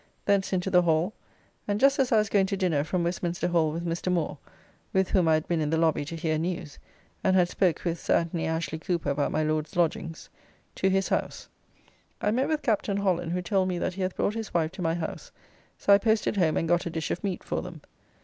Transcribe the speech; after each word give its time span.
Thence 0.25 0.51
into 0.51 0.71
the 0.71 0.81
Hall, 0.81 1.13
and 1.67 1.79
just 1.79 1.99
as 1.99 2.11
I 2.11 2.17
was 2.17 2.27
going 2.27 2.47
to 2.47 2.57
dinner 2.57 2.83
from 2.83 3.03
Westminster 3.03 3.49
Hall 3.49 3.71
with 3.71 3.85
Mr. 3.85 4.11
Moore 4.11 4.39
(with 4.93 5.09
whom 5.11 5.27
I 5.27 5.35
had 5.35 5.47
been 5.47 5.61
in 5.61 5.69
the 5.69 5.77
lobby 5.77 6.05
to 6.05 6.15
hear 6.15 6.39
news, 6.39 6.79
and 7.23 7.35
had 7.35 7.49
spoke 7.49 7.83
with 7.85 7.99
Sir 7.99 8.15
Anthony 8.17 8.47
Ashley 8.47 8.79
Cooper 8.79 9.11
about 9.11 9.31
my 9.31 9.43
Lord's 9.43 9.75
lodgings) 9.75 10.27
to 10.73 10.89
his 10.89 11.09
house, 11.09 11.49
I 12.19 12.31
met 12.31 12.47
with 12.47 12.63
Captain 12.63 12.97
Holland, 12.97 13.31
who 13.33 13.43
told 13.43 13.67
me 13.67 13.77
that 13.77 13.93
he 13.93 14.01
hath 14.01 14.15
brought 14.15 14.33
his 14.33 14.55
wife 14.55 14.71
to 14.71 14.81
my 14.81 14.95
house, 14.95 15.31
so 15.77 15.93
I 15.93 15.99
posted 15.99 16.35
home 16.37 16.57
and 16.57 16.67
got 16.67 16.87
a 16.87 16.89
dish 16.89 17.11
of 17.11 17.23
meat 17.23 17.43
for 17.43 17.61
them. 17.61 17.81